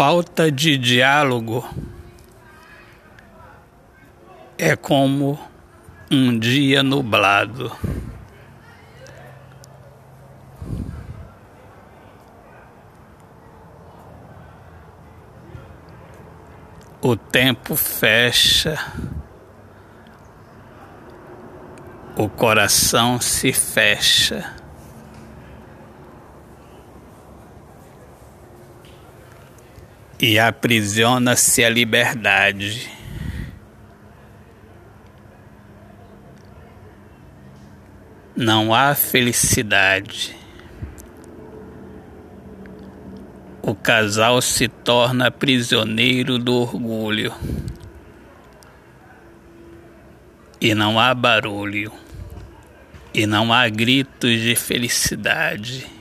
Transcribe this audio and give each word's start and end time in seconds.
falta 0.00 0.50
de 0.50 0.78
diálogo 0.78 1.62
é 4.56 4.74
como 4.74 5.38
um 6.10 6.38
dia 6.38 6.82
nublado. 6.82 7.70
O 17.02 17.14
tempo 17.14 17.76
fecha, 17.76 18.78
o 22.16 22.26
coração 22.26 23.20
se 23.20 23.52
fecha. 23.52 24.59
E 30.20 30.38
aprisiona-se 30.38 31.64
a 31.64 31.70
liberdade. 31.70 32.90
Não 38.36 38.74
há 38.74 38.94
felicidade. 38.94 40.36
O 43.62 43.74
casal 43.74 44.42
se 44.42 44.68
torna 44.68 45.30
prisioneiro 45.30 46.38
do 46.38 46.54
orgulho. 46.54 47.34
E 50.60 50.74
não 50.74 51.00
há 51.00 51.14
barulho. 51.14 51.92
E 53.14 53.26
não 53.26 53.52
há 53.52 53.68
gritos 53.68 54.40
de 54.40 54.54
felicidade. 54.54 55.99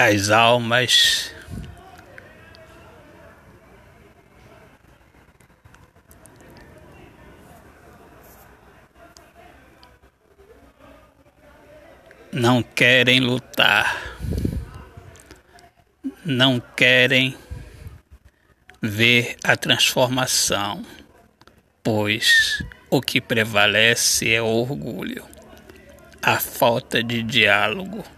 As 0.00 0.30
almas 0.30 1.34
não 12.30 12.62
querem 12.62 13.18
lutar, 13.18 14.00
não 16.24 16.60
querem 16.60 17.36
ver 18.80 19.36
a 19.42 19.56
transformação, 19.56 20.86
pois 21.82 22.62
o 22.88 23.00
que 23.00 23.20
prevalece 23.20 24.32
é 24.32 24.40
o 24.40 24.46
orgulho, 24.46 25.26
a 26.22 26.38
falta 26.38 27.02
de 27.02 27.20
diálogo. 27.20 28.17